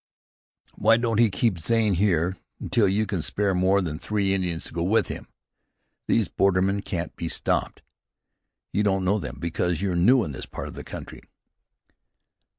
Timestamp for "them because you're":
9.19-9.95